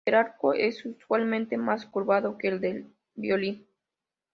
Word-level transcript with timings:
El 0.03 0.15
arco 0.15 0.55
es 0.55 0.83
usualmente 0.83 1.57
más 1.57 1.85
curvado 1.85 2.35
que 2.39 2.47
el 2.47 2.59
del 2.59 2.91
violín. 3.13 3.67